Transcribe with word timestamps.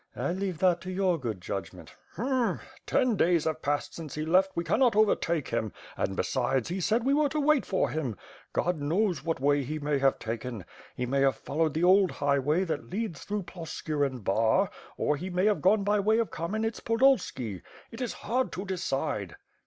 "I 0.15 0.33
leave 0.33 0.57
that 0.57 0.81
to 0.81 0.91
your 0.91 1.19
good 1.19 1.41
judgment." 1.41 1.93
"H'ml 2.15 2.59
ten 2.87 3.15
days 3.15 3.43
have 3.43 3.61
passed 3.61 3.93
since 3.93 4.15
he 4.15 4.25
left— 4.25 4.55
^we 4.55 4.65
cannot 4.65 4.95
over 4.95 5.13
take 5.13 5.49
him, 5.49 5.71
and 5.95 6.15
besides, 6.15 6.69
he 6.69 6.81
said 6.81 7.03
we 7.03 7.13
were 7.13 7.29
to 7.29 7.39
wait 7.39 7.67
for 7.67 7.91
him. 7.91 8.15
God 8.51 8.81
knows 8.81 9.23
what 9.23 9.39
way 9.39 9.61
he 9.61 9.77
may 9.77 9.99
have 9.99 10.17
taken; 10.17 10.65
he 10.95 11.05
may 11.05 11.21
have 11.21 11.35
followed 11.35 11.75
the 11.75 11.83
old 11.83 12.13
highway, 12.13 12.63
that 12.63 12.89
leads 12.89 13.23
through 13.25 13.43
Ploskir 13.43 14.03
and 14.03 14.23
Bar, 14.23 14.71
or 14.97 15.17
he 15.17 15.29
may 15.29 15.45
have 15.45 15.61
gone 15.61 15.83
by 15.83 15.99
way 15.99 16.17
of 16.17 16.31
Kamenets 16.31 16.79
Podolski. 16.79 17.61
It 17.91 18.01
is 18.01 18.11
hard 18.25 18.51
to 18.53 18.65
de 18.65 18.77
cide." 18.79 19.35